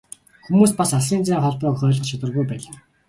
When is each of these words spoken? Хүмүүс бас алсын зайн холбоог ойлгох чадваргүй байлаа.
Хүмүүс 0.45 0.71
бас 0.79 0.93
алсын 0.99 1.21
зайн 1.27 1.43
холбоог 1.43 1.77
ойлгох 1.89 2.07
чадваргүй 2.11 2.45
байлаа. 2.55 2.77